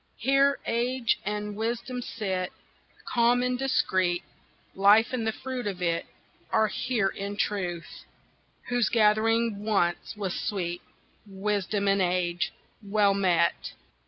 [0.17, 2.51] Here age and wisdom sit
[3.05, 4.23] Calm and discreet,
[4.73, 6.07] Life and the fruit of it
[6.49, 8.05] Are here in truth,
[8.69, 10.81] Whose gathering once was sweet
[11.27, 12.51] Wisdom and age!
[12.81, 13.73] Well met!